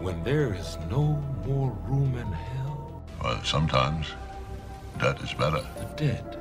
[0.00, 4.06] when there is no more room in hell, Well, sometimes
[4.98, 5.64] that is better.
[5.76, 6.36] the dead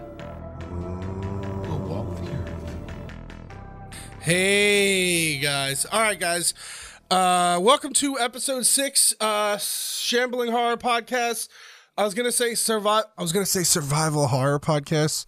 [1.67, 2.53] will walk the earth.
[4.21, 5.85] Hey guys.
[5.91, 6.53] All right, guys.
[7.11, 11.49] Uh welcome to episode 6 uh Shambling Horror Podcast.
[11.97, 15.25] I was going to say survive I was going to say survival horror podcast.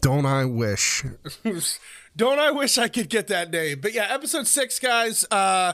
[0.00, 1.02] Don't I wish.
[2.16, 3.80] Don't I wish I could get that name.
[3.80, 5.24] But yeah, episode 6 guys.
[5.30, 5.72] Uh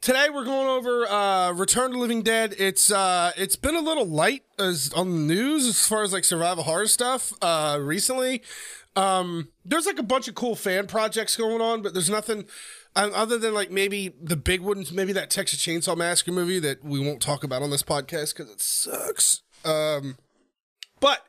[0.00, 2.54] Today we're going over uh Return to Living Dead.
[2.56, 6.24] It's uh it's been a little light as on the news as far as like
[6.24, 8.42] survival horror stuff uh recently.
[8.94, 12.44] Um there's like a bunch of cool fan projects going on, but there's nothing
[12.94, 16.84] um, other than like maybe the big ones, maybe that Texas Chainsaw Massacre movie that
[16.84, 19.42] we won't talk about on this podcast cuz it sucks.
[19.64, 20.16] Um
[21.00, 21.24] but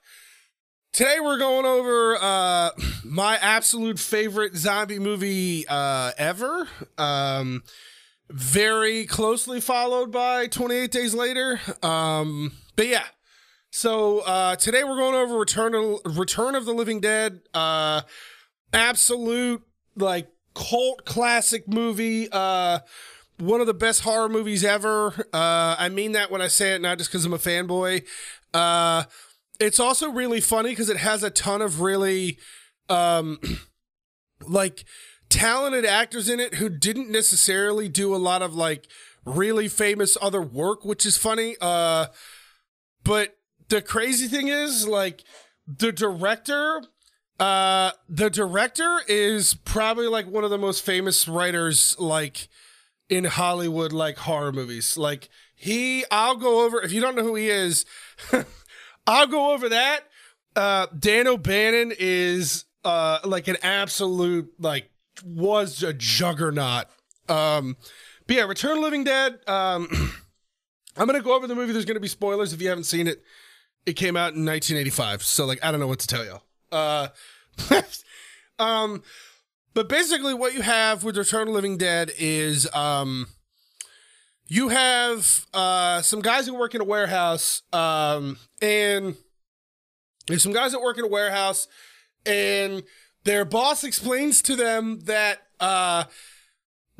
[0.94, 2.70] Today we're going over uh
[3.04, 6.68] my absolute favorite zombie movie uh ever.
[7.00, 7.64] Um
[8.30, 11.60] very closely followed by 28 days later.
[11.82, 13.06] Um, but yeah.
[13.72, 17.42] So uh, today we're going over Return of, Return of the Living Dead.
[17.54, 18.02] Uh,
[18.74, 19.62] absolute
[19.96, 22.28] like cult classic movie.
[22.32, 22.80] Uh,
[23.40, 25.14] one of the best horror movies ever.
[25.34, 28.06] Uh, I mean that when I say it, not just because I'm a fanboy.
[28.54, 29.04] Uh,
[29.60, 32.38] it's also really funny because it has a ton of really
[32.90, 33.40] um,
[34.48, 34.86] like
[35.30, 38.88] talented actors in it who didn't necessarily do a lot of like
[39.26, 41.56] really famous other work, which is funny.
[41.62, 42.08] Uh,
[43.04, 43.38] but
[43.70, 45.24] the crazy thing is, like,
[45.68, 46.82] the director,
[47.40, 52.50] uh, the director is probably like one of the most famous writers, like,
[53.10, 54.98] in Hollywood, like horror movies.
[54.98, 57.86] Like, he, I'll go over, if you don't know who he is,
[59.08, 60.02] I'll go over that.
[60.56, 64.90] Uh, Dan O'Bannon is, uh, like an absolute, like,
[65.24, 66.86] was a juggernaut.
[67.28, 67.78] Um,
[68.28, 69.40] but yeah, Return of Living Dead.
[69.48, 69.88] Um,
[70.98, 71.74] I'm gonna go over the movie.
[71.74, 73.24] There's gonna be spoilers if you haven't seen it.
[73.86, 76.40] It came out in 1985, so like I don't know what to tell you.
[76.72, 77.08] Uh,
[78.60, 79.04] um,
[79.74, 83.28] but basically, what you have with Return of Living Dead is um,
[84.48, 89.16] you have uh some guys who work in a warehouse, um, and
[90.28, 91.68] there's some guys that work in a warehouse,
[92.26, 92.84] and
[93.24, 96.06] their boss explains to them that uh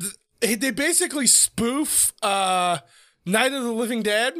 [0.00, 2.78] th- they basically spoof uh
[3.26, 4.34] Night of the Living Dead.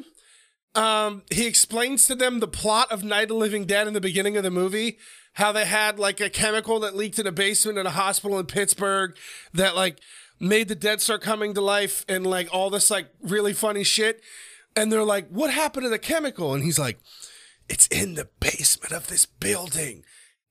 [0.75, 4.01] Um he explains to them the plot of Night of the Living Dead in the
[4.01, 4.99] beginning of the movie,
[5.35, 8.47] how they had like a chemical that leaked in a basement in a hospital in
[8.47, 9.17] Pittsburgh
[9.53, 9.99] that like
[10.39, 14.23] made the dead start coming to life and like all this like really funny shit.
[14.77, 17.01] And they're like, "What happened to the chemical?" And he's like,
[17.69, 20.05] "It's in the basement of this building."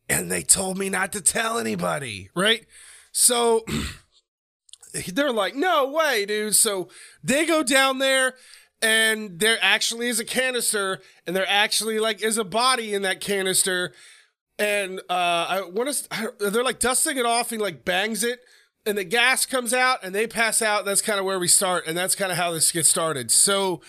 [0.10, 2.66] And they told me not to tell anybody, right?
[3.12, 3.64] So
[5.14, 6.56] they're like, no way, dude.
[6.56, 6.90] So
[7.24, 8.34] they go down there
[8.82, 13.22] and there actually is a canister and there actually like is a body in that
[13.22, 13.94] canister.
[14.58, 17.52] And uh I want to they're like dusting it off.
[17.52, 18.40] He like bangs it
[18.86, 20.86] and the gas comes out and they pass out.
[20.86, 21.86] That's kind of where we start.
[21.88, 23.32] And that's kind of how this gets started.
[23.32, 23.82] So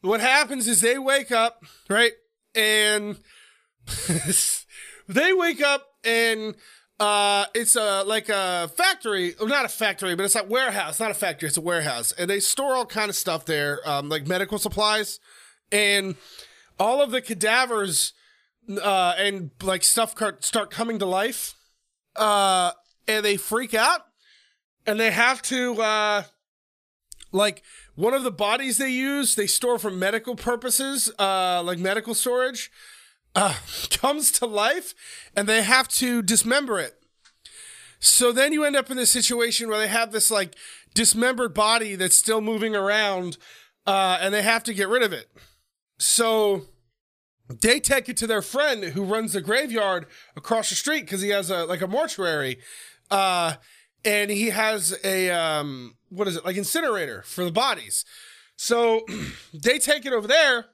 [0.00, 2.12] what happens is they wake up, right?
[2.54, 3.18] And
[5.08, 6.54] they wake up and
[6.98, 11.10] uh it's a like a factory or not a factory but it's a warehouse not
[11.10, 12.12] a factory it's a warehouse.
[12.12, 15.20] And they store all kind of stuff there um like medical supplies.
[15.70, 16.16] And
[16.78, 18.12] all of the cadavers
[18.82, 21.54] uh and like stuff start coming to life
[22.16, 22.72] uh
[23.06, 24.02] and they freak out.
[24.86, 26.22] And they have to uh
[27.32, 27.62] like
[27.94, 32.70] one of the bodies they use they store for medical purposes uh like medical storage
[33.36, 33.54] uh,
[33.90, 34.94] comes to life
[35.36, 36.94] and they have to dismember it.
[38.00, 40.56] So then you end up in this situation where they have this like
[40.94, 43.36] dismembered body that's still moving around
[43.86, 45.28] uh, and they have to get rid of it.
[45.98, 46.62] So
[47.48, 51.28] they take it to their friend who runs the graveyard across the street because he
[51.28, 52.58] has a like a mortuary.
[53.10, 53.54] Uh,
[54.04, 58.04] and he has a um, what is it like incinerator for the bodies.
[58.56, 59.04] So
[59.54, 60.66] they take it over there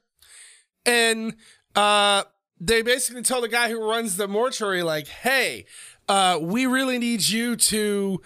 [0.85, 1.35] and
[1.75, 2.23] uh
[2.65, 5.65] they basically tell the guy who runs the mortuary, like, hey,
[6.07, 8.21] uh, we really need you to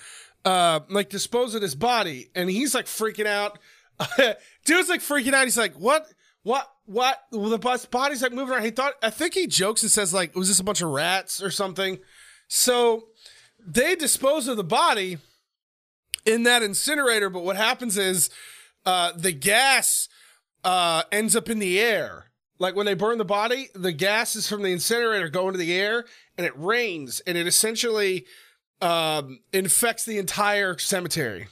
[0.46, 2.30] uh, like dispose of this body.
[2.36, 3.58] And he's like freaking out.
[4.66, 5.46] Dude's like freaking out.
[5.46, 6.08] He's like, what?
[6.44, 6.72] What?
[6.86, 7.20] What?
[7.32, 8.64] Well, the bus body's like moving around.
[8.64, 11.42] He thought, I think he jokes and says, like, was this a bunch of rats
[11.42, 11.98] or something?
[12.48, 13.08] So
[13.66, 15.18] they dispose of the body
[16.26, 17.32] in that incinerator.
[17.32, 18.30] But what happens is
[18.86, 20.08] uh, the gas
[20.64, 22.28] uh, ends up in the air.
[22.60, 26.06] Like when they burn the body, the gases from the incinerator go into the air
[26.38, 28.26] and it rains and it essentially
[28.82, 31.48] um, infects the entire cemetery.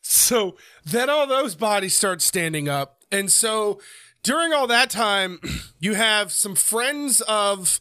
[0.00, 3.02] so then all those bodies start standing up.
[3.10, 3.80] And so
[4.22, 5.40] during all that time,
[5.78, 7.80] you have some friends of,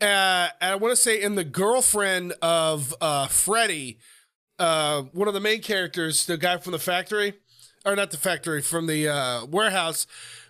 [0.00, 3.98] uh, I want to say, in the girlfriend of uh, Freddy,
[4.58, 7.34] uh, one of the main characters, the guy from the factory,
[7.84, 10.06] or not the factory, from the uh, warehouse,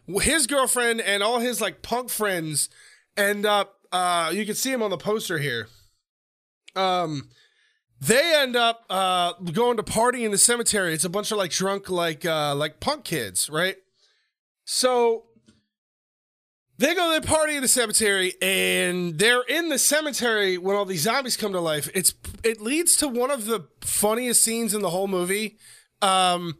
[0.06, 2.68] his girlfriend and all his like punk friends
[3.16, 3.76] end up.
[3.92, 5.68] Uh, you can see him on the poster here.
[6.76, 7.28] Um,
[8.00, 10.94] they end up uh going to party in the cemetery.
[10.94, 13.76] It's a bunch of like drunk like uh like punk kids, right?
[14.64, 15.24] So
[16.78, 20.86] they go to the party in the cemetery and they're in the cemetery when all
[20.86, 21.90] these zombies come to life.
[21.94, 25.58] It's it leads to one of the funniest scenes in the whole movie.
[26.00, 26.54] Um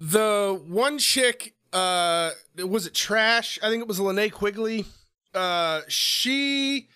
[0.00, 2.30] the one chick uh
[2.64, 3.58] was it trash?
[3.62, 4.86] I think it was Linnea Quigley.
[5.34, 6.88] Uh she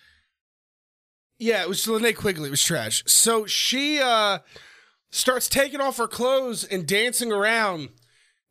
[1.41, 2.49] yeah, it was Linnea Quigley.
[2.49, 3.03] It was trash.
[3.07, 4.39] So she uh,
[5.09, 7.89] starts taking off her clothes and dancing around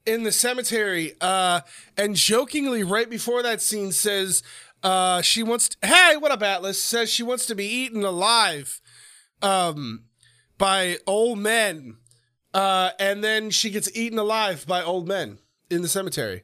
[0.04, 1.14] in the cemetery.
[1.20, 1.60] Uh,
[1.96, 4.42] and jokingly, right before that scene, says
[4.82, 5.68] uh, she wants.
[5.68, 6.82] To, hey, what up, Atlas?
[6.82, 8.80] Says she wants to be eaten alive
[9.40, 10.06] um,
[10.58, 11.96] by old men.
[12.52, 15.38] Uh, and then she gets eaten alive by old men
[15.70, 16.42] in the cemetery.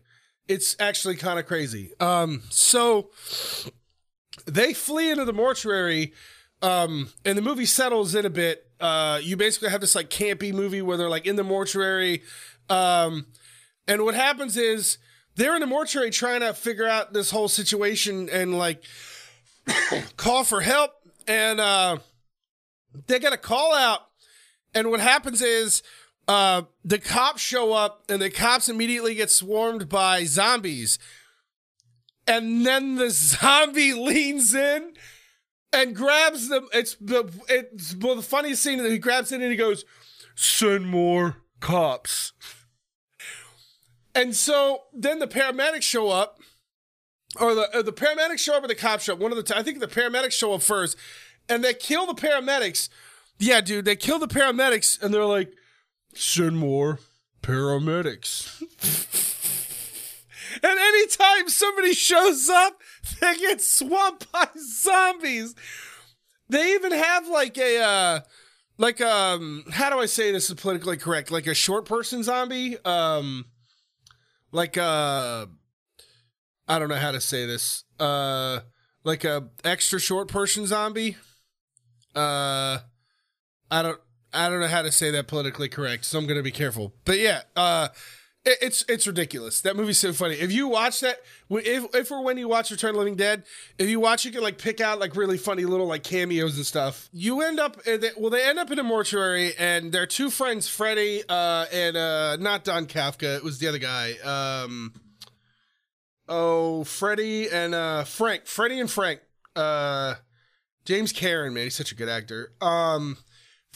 [0.49, 1.93] It's actually kind of crazy.
[1.99, 3.11] Um, so
[4.47, 6.13] they flee into the mortuary
[6.63, 8.71] um, and the movie settles in a bit.
[8.81, 12.23] Uh, you basically have this like campy movie where they're like in the mortuary.
[12.69, 13.27] Um,
[13.87, 14.99] and what happens is
[15.37, 18.83] they're in the mortuary trying to figure out this whole situation and like
[20.17, 20.93] call for help.
[21.29, 21.99] And uh,
[23.07, 24.06] they get a call out.
[24.77, 25.83] And what happens is
[26.29, 30.99] uh, the cops show up and the cops immediately get swarmed by zombies.
[32.27, 34.93] And then the zombie leans in
[35.73, 36.69] and grabs them.
[36.75, 39.87] It's the it's well, the funniest scene that he grabs it and he goes,
[40.35, 42.35] "Send more cops."
[44.15, 46.39] And so then the paramedics show up,
[47.41, 49.21] or the uh, the paramedics show up or the cops show up.
[49.21, 50.99] One of the t- I think the paramedics show up first,
[51.49, 52.91] and they kill the paramedics.
[53.39, 55.53] Yeah, dude, they kill the paramedics, and they're like,
[56.15, 57.01] "Send more
[57.43, 58.61] paramedics."
[60.63, 62.81] and anytime somebody shows up,
[63.21, 65.55] they get swamped by zombies.
[66.49, 68.21] They even have like a uh
[68.79, 71.31] like um how do I say this is politically correct?
[71.31, 72.79] Like a short person zombie.
[72.85, 73.47] Um
[74.53, 75.47] like uh
[76.69, 77.85] I don't know how to say this.
[77.99, 78.61] Uh
[79.05, 81.17] like a extra short person zombie.
[82.15, 82.79] Uh
[83.71, 84.01] I don't
[84.33, 86.95] I don't know how to say that politically correct, so I'm gonna be careful.
[87.05, 87.89] But yeah, uh
[88.47, 89.61] it's it's ridiculous.
[89.63, 90.37] That movie's so funny.
[90.37, 91.19] If you watch that,
[91.51, 93.43] if if or when you watch Return of Living Dead,
[93.77, 96.65] if you watch, you can like pick out like really funny little like cameos and
[96.65, 97.09] stuff.
[97.13, 97.77] You end up
[98.17, 102.37] well, they end up in a mortuary, and their two friends, Freddy uh, and uh,
[102.37, 104.13] not Don Calfa, it was the other guy.
[104.25, 104.95] Um,
[106.29, 109.21] oh, Freddy and uh, Frank, Freddy and Frank.
[109.57, 110.15] Uh,
[110.85, 112.53] James Karen, man, he's such a good actor.
[112.61, 113.17] Um,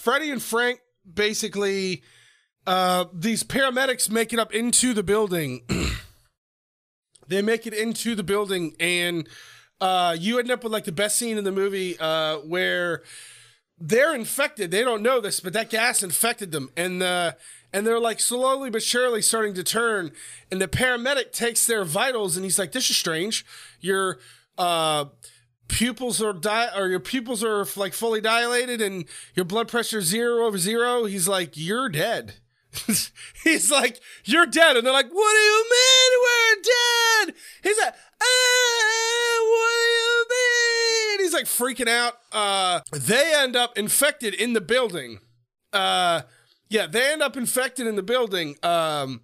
[0.00, 0.81] Freddy and Frank
[1.12, 2.02] basically
[2.67, 5.61] uh, these paramedics make it up into the building.
[7.29, 9.29] they make it into the building, and
[9.79, 13.02] uh, you end up with like the best scene in the movie uh, where
[13.79, 14.70] they're infected.
[14.70, 17.37] They don't know this, but that gas infected them, and the
[17.71, 20.12] and they're like slowly but surely starting to turn.
[20.50, 23.45] And the paramedic takes their vitals, and he's like, "This is strange.
[23.80, 24.19] Your
[24.57, 25.07] uh,
[25.71, 30.47] pupils are di- or your pupils are like fully dilated, and your blood pressure zero
[30.47, 32.35] over zero He's like, "You're dead."
[33.45, 37.95] he's like, "You're dead," and they're like, "What do you mean we're dead?" He's like,
[38.23, 42.15] ah, "What do you mean?" He's like freaking out.
[42.33, 45.21] Uh, they end up infected in the building.
[45.73, 46.23] Uh,
[46.69, 48.57] yeah, they end up infected in the building.
[48.62, 49.23] Um,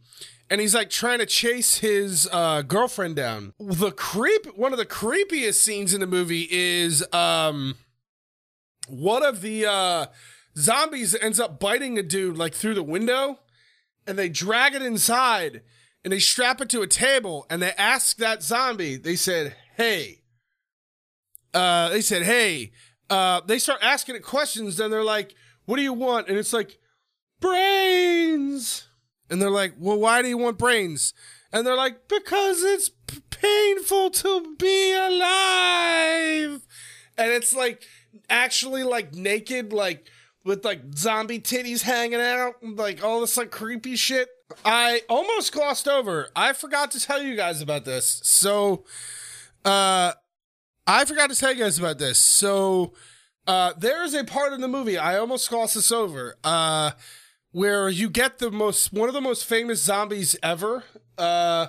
[0.50, 3.52] and he's like trying to chase his uh, girlfriend down.
[3.58, 7.76] The creep, one of the creepiest scenes in the movie is um,
[8.88, 10.06] one of the uh,
[10.56, 13.40] zombies ends up biting a dude like through the window
[14.06, 15.62] and they drag it inside
[16.04, 20.22] and they strap it to a table and they ask that zombie they said hey.
[21.52, 22.72] Uh they said hey.
[23.10, 25.34] Uh they start asking it questions then they're like
[25.64, 26.28] what do you want?
[26.28, 26.78] And it's like
[27.40, 28.86] brains
[29.30, 31.12] and they're like well why do you want brains
[31.52, 36.66] and they're like because it's p- painful to be alive
[37.18, 37.82] and it's like
[38.28, 40.10] actually like naked like
[40.46, 44.28] with like zombie titties hanging out, like all this like creepy shit.
[44.64, 46.28] I almost glossed over.
[46.36, 48.20] I forgot to tell you guys about this.
[48.22, 48.84] So,
[49.64, 50.12] uh,
[50.86, 52.20] I forgot to tell you guys about this.
[52.20, 52.94] So,
[53.48, 56.36] uh, there is a part in the movie I almost glossed this over.
[56.44, 56.92] Uh,
[57.56, 60.84] where you get the most one of the most famous zombies ever.
[61.16, 61.68] Uh,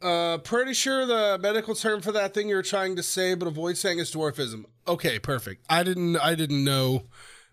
[0.00, 3.76] uh, pretty sure the medical term for that thing you're trying to say, but avoid
[3.76, 4.64] saying is dwarfism.
[4.88, 5.66] Okay, perfect.
[5.68, 7.02] I didn't I didn't know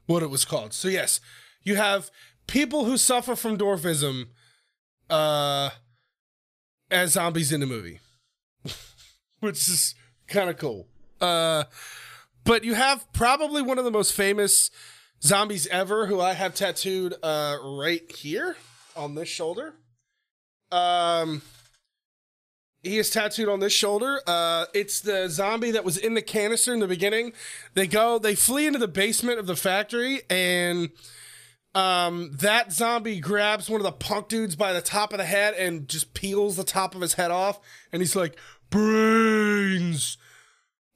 [0.06, 0.72] what it was called.
[0.74, 1.20] So yes,
[1.64, 2.12] you have
[2.48, 4.28] people who suffer from dwarfism
[5.10, 5.72] uh
[6.90, 8.00] as zombies in the movie.
[9.42, 9.96] Which is
[10.30, 10.88] kind of cool.
[11.20, 11.66] Uh
[12.46, 14.72] but you have probably one of the most famous
[15.24, 18.56] zombies ever who I have tattooed uh right here
[18.96, 19.76] on this shoulder.
[20.72, 21.42] Um
[22.84, 24.22] he is tattooed on this shoulder.
[24.26, 27.34] Uh, it's the zombie that was in the canister in the beginning.
[27.74, 30.92] They go, they flee into the basement of the factory, and
[31.76, 35.54] um, that zombie grabs one of the punk dudes by the top of the head
[35.54, 37.60] and just peels the top of his head off.
[37.92, 38.36] And he's like,
[38.70, 40.18] brains.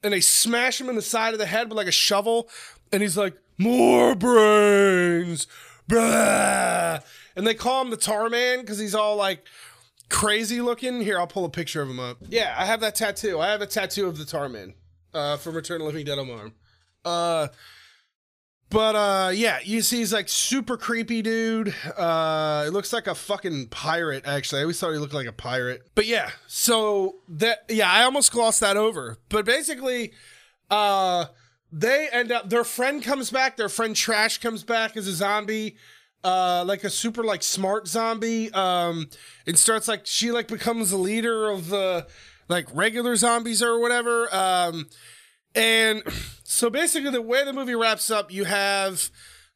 [0.02, 2.48] And they smash him in the side of the head with like a shovel.
[2.90, 5.46] And he's like, more brains.
[5.88, 7.00] Blah.
[7.36, 9.46] And they call him the Tar Man because he's all like,
[10.12, 11.00] crazy looking.
[11.00, 12.18] Here, I'll pull a picture of him up.
[12.28, 13.40] Yeah, I have that tattoo.
[13.40, 14.74] I have a tattoo of the Tarman
[15.12, 16.54] uh, from Return of Living Dead on my arm.
[17.04, 17.48] Uh,
[18.70, 21.74] but uh, yeah, you see, he's like super creepy dude.
[21.96, 24.26] Uh, it looks like a fucking pirate.
[24.26, 25.82] Actually, I always thought he looked like a pirate.
[25.94, 29.18] But yeah, so that yeah, I almost glossed that over.
[29.28, 30.12] But basically,
[30.70, 31.26] uh,
[31.72, 32.50] they end up.
[32.50, 33.56] Their friend comes back.
[33.56, 35.76] Their friend Trash comes back as a zombie
[36.24, 39.08] uh like a super like smart zombie um
[39.46, 42.06] and starts like she like becomes the leader of the
[42.48, 44.86] like regular zombies or whatever um
[45.54, 46.02] and
[46.44, 49.10] so basically the way the movie wraps up you have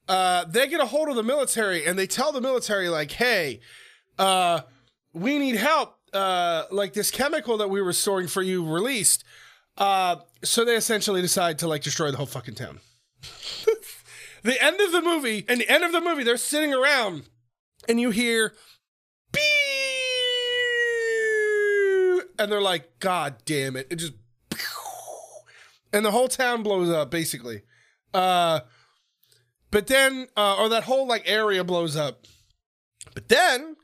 [0.09, 3.61] uh they get a hold of the military and they tell the military like hey
[4.19, 4.61] uh
[5.13, 9.25] we need help uh like this chemical that we were storing for you released
[9.79, 12.81] uh so they essentially decide to like destroy the whole fucking town
[14.43, 17.29] the end of the movie, and the end of the movie, they're sitting around,
[17.89, 18.55] and you hear,
[22.39, 23.89] and they're like, God damn it!
[23.91, 24.13] It just,
[25.93, 27.63] and the whole town blows up, basically.
[28.15, 28.61] Uh,
[29.71, 32.25] but then, uh, or that whole like area blows up.
[33.15, 33.77] But then,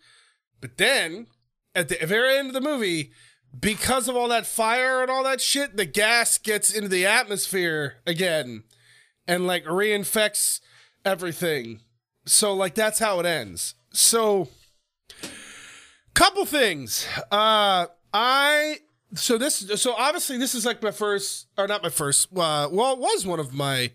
[0.60, 1.26] but then,
[1.74, 3.12] at the very end of the movie,
[3.58, 7.96] because of all that fire and all that shit, the gas gets into the atmosphere
[8.06, 8.64] again
[9.26, 10.60] and like reinfects
[11.04, 11.80] everything.
[12.24, 13.74] So like that's how it ends.
[13.92, 14.48] So
[16.14, 17.06] couple things.
[17.30, 18.78] Uh I
[19.14, 22.94] so this so obviously this is like my first or not my first uh well
[22.94, 23.90] it was one of my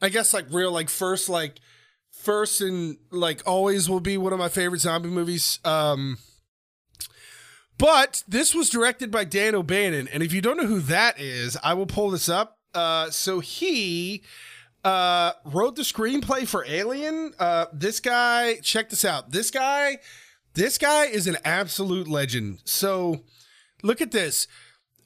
[0.00, 1.58] I guess like real like first like
[2.10, 5.60] first and like always will be one of my favorite zombie movies.
[5.64, 6.18] Um
[7.78, 11.56] but this was directed by Dan O'Bannon, and if you don't know who that is,
[11.62, 12.58] I will pull this up.
[12.74, 14.22] Uh, so he
[14.84, 17.32] uh, wrote the screenplay for Alien.
[17.38, 19.30] Uh, this guy, check this out.
[19.30, 19.98] This guy,
[20.54, 22.60] this guy is an absolute legend.
[22.64, 23.22] So
[23.82, 24.46] look at this.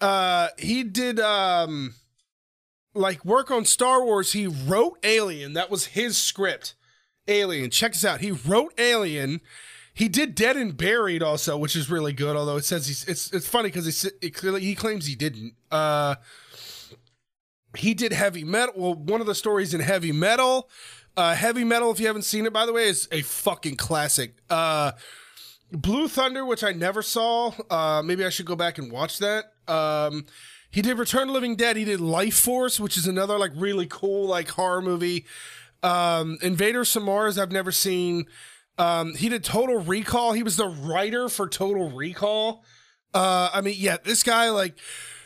[0.00, 1.94] Uh, he did um,
[2.94, 4.32] like work on Star Wars.
[4.32, 5.52] He wrote Alien.
[5.52, 6.74] That was his script.
[7.28, 7.70] Alien.
[7.70, 8.20] Check this out.
[8.20, 9.40] He wrote Alien.
[9.94, 12.36] He did Dead and Buried also, which is really good.
[12.36, 15.54] Although it says he's it's it's funny because he it, he claims he didn't.
[15.70, 16.16] Uh,
[17.76, 18.74] he did heavy metal.
[18.76, 20.68] Well, one of the stories in heavy metal.
[21.14, 24.36] Uh, heavy metal, if you haven't seen it, by the way, is a fucking classic.
[24.48, 24.92] Uh,
[25.70, 27.52] Blue Thunder, which I never saw.
[27.70, 29.52] Uh, maybe I should go back and watch that.
[29.68, 30.24] Um,
[30.70, 31.76] he did Return of Living Dead.
[31.76, 35.26] He did Life Force, which is another like really cool like horror movie.
[35.82, 38.26] Um, Invader Mars, I've never seen.
[38.78, 40.32] Um, he did Total Recall.
[40.32, 42.64] He was the writer for Total Recall.
[43.14, 44.78] Uh, I mean, yeah, this guy like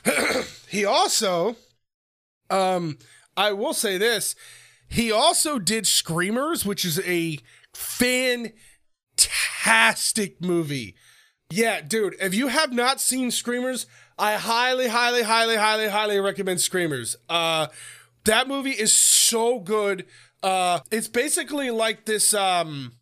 [0.69, 1.57] he also
[2.51, 2.99] um,
[3.37, 4.35] I will say this.
[4.89, 7.39] He also did Screamers, which is a
[7.75, 8.51] fantastic
[10.41, 10.95] movie.
[11.51, 13.87] Yeah, dude, if you have not seen Screamers,
[14.19, 17.17] I highly, highly, highly, highly, highly recommend Screamers.
[17.29, 17.69] Uh,
[18.25, 20.07] that movie is so good.
[20.43, 22.93] Uh, it's basically like this um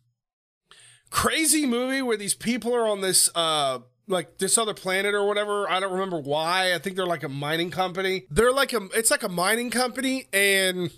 [1.15, 5.67] crazy movie where these people are on this uh like this other planet or whatever.
[5.67, 6.73] I don't remember why.
[6.73, 8.25] I think they're like a mining company.
[8.29, 10.91] They're like a it's like a mining company and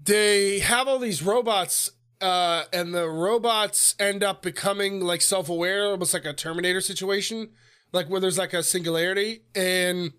[0.00, 6.14] they have all these robots uh and the robots end up becoming like self-aware, almost
[6.14, 7.50] like a Terminator situation,
[7.92, 10.12] like where there's like a singularity and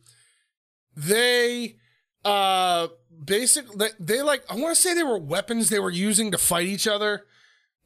[0.94, 1.78] they
[2.26, 2.90] uh
[3.24, 6.38] basically they, they like I want to say they were weapons they were using to
[6.38, 7.24] fight each other.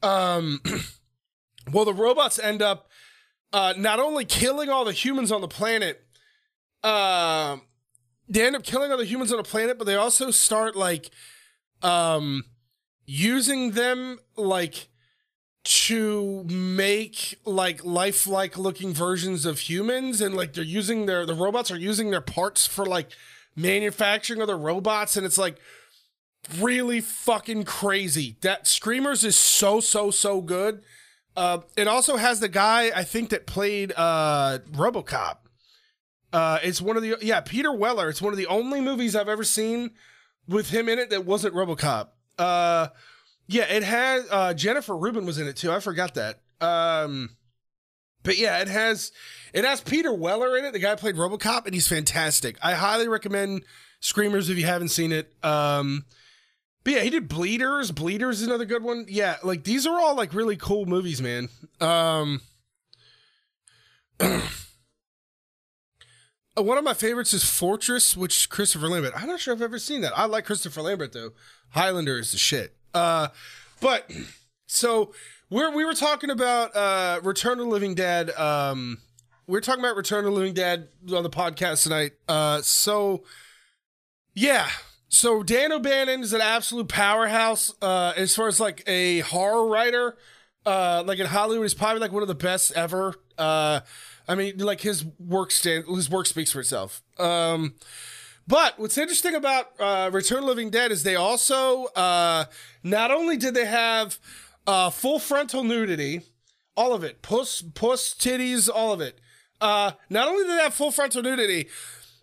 [0.02, 0.60] Um
[1.72, 2.88] well the robots end up
[3.52, 6.04] uh, not only killing all the humans on the planet,
[6.82, 7.56] uh,
[8.28, 11.10] they end up killing all the humans on the planet, but they also start like
[11.82, 12.44] um,
[13.06, 14.88] using them like
[15.62, 20.20] to make like lifelike looking versions of humans.
[20.20, 23.10] And like they're using their the robots are using their parts for like
[23.56, 25.16] manufacturing other robots.
[25.16, 25.58] And it's like
[26.58, 30.82] really fucking crazy that screamers is so so so good
[31.36, 35.36] uh it also has the guy i think that played uh robocop
[36.32, 39.28] uh it's one of the yeah peter weller it's one of the only movies i've
[39.28, 39.90] ever seen
[40.48, 42.88] with him in it that wasn't robocop uh
[43.50, 45.72] yeah, it has uh, Jennifer Rubin was in it too.
[45.72, 46.38] I forgot that.
[46.60, 47.30] Um,
[48.22, 49.10] but yeah, it has
[49.52, 50.72] it has Peter Weller in it.
[50.72, 52.56] The guy played RoboCop, and he's fantastic.
[52.62, 53.64] I highly recommend
[53.98, 55.32] Screamers if you haven't seen it.
[55.42, 56.04] Um,
[56.84, 57.90] but yeah, he did Bleeders.
[57.90, 59.06] Bleeders is another good one.
[59.08, 61.48] Yeah, like these are all like really cool movies, man.
[61.80, 62.40] Um,
[66.56, 69.12] one of my favorites is Fortress, which Christopher Lambert.
[69.14, 70.16] I'm not sure I've ever seen that.
[70.16, 71.32] I like Christopher Lambert though.
[71.70, 72.74] Highlander is the shit.
[72.94, 73.28] Uh,
[73.80, 74.10] but
[74.66, 75.12] so
[75.50, 78.30] we're we were talking about uh, Return of the Living Dead.
[78.30, 78.98] Um,
[79.46, 82.12] we are talking about Return of the Living Dead on the podcast tonight.
[82.28, 83.24] Uh, so
[84.34, 84.68] yeah,
[85.10, 90.16] so Dan O'Bannon is an absolute powerhouse uh, as far as like a horror writer.
[90.64, 93.14] Uh, like in Hollywood, he's probably like one of the best ever.
[93.36, 93.80] Uh,
[94.28, 97.02] I mean, like his work stand, his work speaks for itself.
[97.18, 97.74] Um,
[98.46, 102.44] but what's interesting about uh, Return of Living Dead is they also uh,
[102.84, 104.18] not only did they have
[104.66, 106.22] uh, full frontal nudity,
[106.76, 109.20] all of it, puss, puss, titties, all of it.
[109.60, 111.68] Uh, not only did they have full frontal nudity,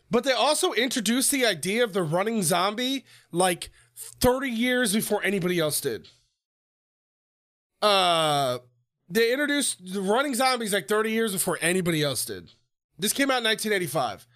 [0.09, 5.59] but they also introduced the idea of the running zombie like 30 years before anybody
[5.59, 6.07] else did.
[7.81, 8.59] Uh,
[9.09, 12.51] they introduced the running zombies like 30 years before anybody else did.
[12.97, 14.27] This came out in 1985.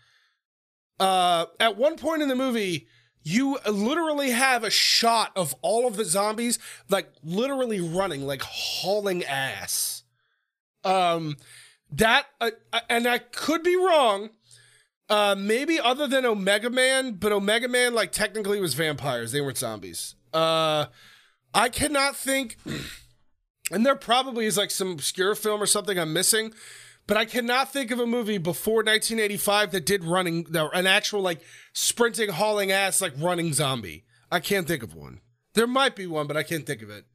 [0.99, 2.87] Uh, at one point in the movie,
[3.23, 6.59] you literally have a shot of all of the zombies
[6.89, 10.03] like literally running, like hauling ass.
[10.83, 11.37] Um,
[11.91, 14.29] that uh, uh, and I could be wrong.
[15.11, 19.31] Uh, maybe other than Omega Man, but Omega Man like technically was vampires.
[19.31, 20.15] They weren't zombies.
[20.33, 20.85] Uh,
[21.53, 22.57] I cannot think,
[23.71, 26.53] and there probably is like some obscure film or something I'm missing
[27.07, 31.41] but I cannot think of a movie before 1985 that did running, an actual like
[31.73, 34.05] sprinting, hauling ass, like running zombie.
[34.31, 35.19] I can't think of one.
[35.53, 37.05] There might be one, but I can't think of it.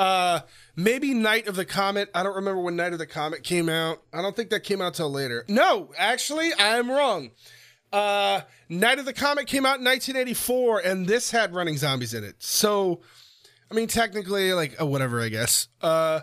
[0.00, 0.40] Uh,
[0.76, 2.08] maybe Night of the Comet.
[2.14, 4.02] I don't remember when Night of the Comet came out.
[4.14, 5.44] I don't think that came out till later.
[5.46, 7.32] No, actually, I am wrong.
[7.92, 12.24] Uh, Night of the Comet came out in 1984, and this had running zombies in
[12.24, 12.36] it.
[12.38, 13.02] So,
[13.70, 15.68] I mean, technically, like, oh, whatever, I guess.
[15.82, 16.20] Uh,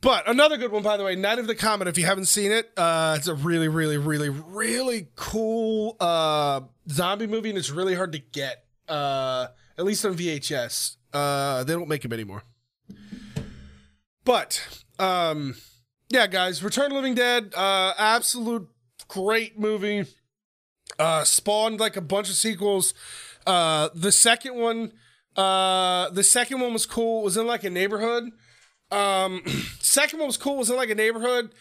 [0.00, 1.86] but another good one, by the way, Night of the Comet.
[1.86, 7.28] If you haven't seen it, uh, it's a really, really, really, really cool uh, zombie
[7.28, 8.64] movie, and it's really hard to get.
[8.88, 9.46] Uh,
[9.78, 10.96] at least on VHS.
[11.12, 12.42] Uh, they don't make them anymore.
[14.24, 15.56] But um,
[16.08, 18.68] yeah, guys, Return Living Dead, uh, absolute
[19.08, 20.06] great movie.
[20.98, 22.92] Uh, spawned like a bunch of sequels.
[23.46, 24.92] Uh, the second one,
[25.36, 27.20] uh, the second one was cool.
[27.20, 28.32] It was in like a neighborhood
[28.90, 29.42] um,
[29.80, 30.56] second one was cool.
[30.56, 31.52] Was in like a neighborhood.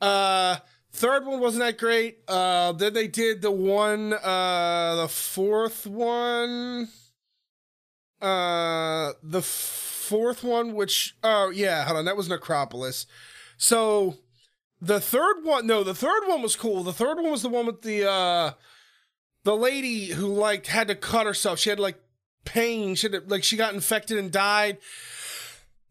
[0.00, 0.56] Uh,
[0.92, 2.18] third one wasn't that great.
[2.28, 4.12] Uh, then they did the one.
[4.12, 6.88] Uh, the fourth one.
[8.20, 9.42] Uh, the
[10.04, 13.06] fourth one, which oh yeah, hold on, that was Necropolis.
[13.56, 14.18] So
[14.80, 16.82] the third one, no, the third one was cool.
[16.82, 18.52] The third one was the one with the uh,
[19.44, 21.58] the lady who like had to cut herself.
[21.58, 22.00] She had like
[22.44, 22.94] pain.
[22.94, 24.78] She had like she got infected and died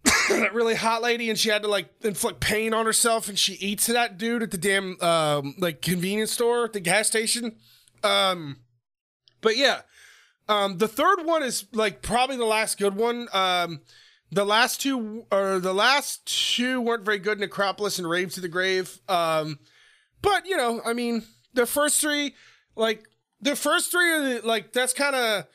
[0.29, 3.53] that really hot lady and she had to like inflict pain on herself and she
[3.53, 7.55] eats that dude at the damn um like convenience store the gas station
[8.03, 8.57] um
[9.41, 9.81] but yeah
[10.49, 13.79] um the third one is like probably the last good one um
[14.33, 18.47] the last two or the last two weren't very good necropolis and rave to the
[18.47, 19.59] grave um
[20.21, 22.33] but you know i mean the first three
[22.75, 23.05] like
[23.41, 25.45] the first three are the, like that's kind of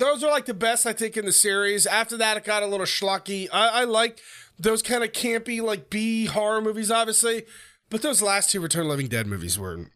[0.00, 1.86] those are like the best I think in the series.
[1.86, 3.48] After that, it got a little schlocky.
[3.52, 4.18] I, I like
[4.58, 7.44] those kind of campy like B horror movies, obviously,
[7.90, 9.90] but those last two Return Living Dead movies were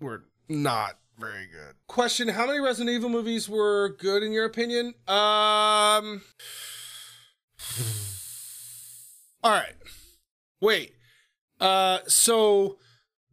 [0.00, 1.76] were not very good.
[1.86, 4.94] Question: How many Resident Evil movies were good in your opinion?
[5.06, 6.22] Um.
[9.42, 9.74] All right.
[10.60, 10.92] Wait.
[11.60, 11.98] Uh.
[12.06, 12.78] So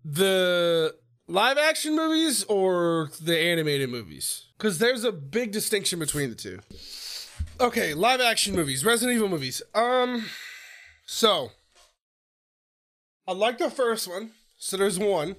[0.04, 0.96] the
[1.28, 4.48] live action movies or the animated movies?
[4.58, 6.60] Because there's a big distinction between the two.
[7.60, 9.62] Okay, live action movies, Resident Evil movies.
[9.74, 10.26] Um,
[11.06, 11.52] so
[13.28, 14.32] I like the first one.
[14.58, 15.36] So there's one.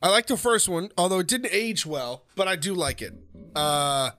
[0.00, 3.12] I like the first one, although it didn't age well, but I do like it.
[3.54, 4.10] Uh,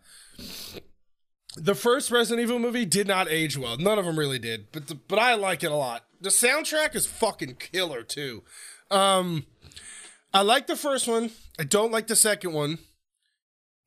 [1.55, 3.77] the first Resident Evil movie did not age well.
[3.77, 6.05] None of them really did, but the, but I like it a lot.
[6.19, 8.43] The soundtrack is fucking killer too.
[8.89, 9.45] Um,
[10.33, 11.31] I like the first one.
[11.59, 12.79] I don't like the second one.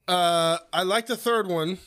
[0.07, 1.79] Uh, I like the third one,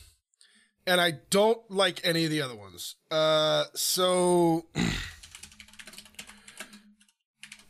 [0.86, 2.96] and I don't like any of the other ones.
[3.10, 4.66] Uh, so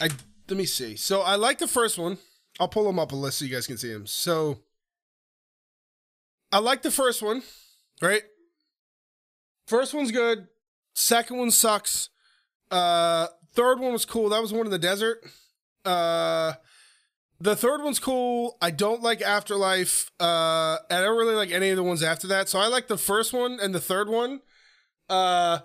[0.00, 0.08] I
[0.48, 0.96] let me see.
[0.96, 2.18] So I like the first one.
[2.58, 4.06] I'll pull them up a list so you guys can see them.
[4.06, 4.58] So
[6.52, 7.42] I like the first one,
[8.00, 8.22] right?
[9.66, 10.48] First one's good.
[10.94, 12.08] Second one sucks.
[12.70, 14.28] Uh, third one was cool.
[14.28, 15.18] That was one in the desert.
[15.84, 16.54] Uh,
[17.40, 18.58] the third one's cool.
[18.60, 20.10] I don't like Afterlife.
[20.20, 22.48] Uh, I don't really like any of the ones after that.
[22.48, 24.40] So I like the first one and the third one.
[25.08, 25.60] Uh,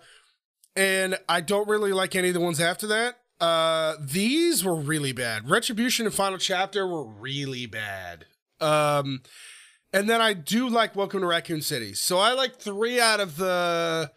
[0.76, 3.20] and I don't really like any of the ones after that.
[3.40, 5.50] Uh, these were really bad.
[5.50, 8.26] Retribution and Final Chapter were really bad.
[8.62, 9.22] Um,
[9.96, 11.94] and then I do like Welcome to Raccoon City.
[11.94, 14.12] So I like three out of the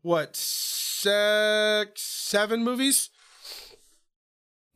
[0.00, 3.10] what six, seven movies.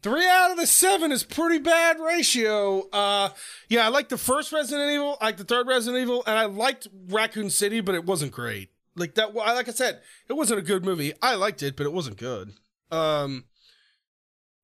[0.03, 2.87] Three out of the seven is pretty bad ratio.
[2.91, 3.31] Uh,
[3.71, 6.45] yeah, I like the first Resident Evil, I like the third Resident Evil, and I
[6.45, 8.73] liked Raccoon City, but it wasn't great.
[8.95, 11.15] Like that, like I said, it wasn't a good movie.
[11.23, 12.53] I liked it, but it wasn't good.
[12.91, 13.45] Um,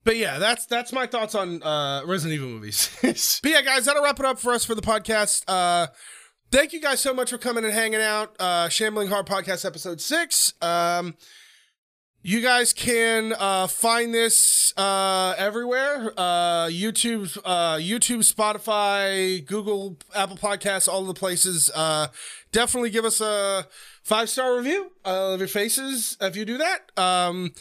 [0.05, 2.91] but yeah, that's that's my thoughts on uh, Resident Evil movies.
[3.03, 5.45] but yeah, guys, that'll wrap it up for us for the podcast.
[5.49, 5.89] Uh,
[6.51, 8.35] thank you guys so much for coming and hanging out.
[8.41, 10.55] Uh, Shambling Horror Podcast episode six.
[10.63, 11.15] Um,
[12.23, 20.37] you guys can uh, find this uh, everywhere: uh, YouTube, uh, YouTube, Spotify, Google, Apple
[20.37, 21.71] Podcasts, all of the places.
[21.75, 22.09] Uh,
[22.51, 23.67] definitely give us a
[24.03, 26.91] five star review of your faces if you do that.
[26.97, 27.53] Um,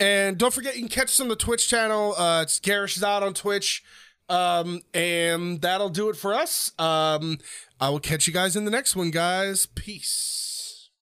[0.00, 2.14] and don't forget, you can catch us on the Twitch channel.
[2.16, 3.82] Uh, it's Garish Zodd on Twitch.
[4.28, 6.72] Um, and that'll do it for us.
[6.78, 7.38] Um,
[7.80, 9.66] I will catch you guys in the next one, guys.
[9.66, 10.45] Peace.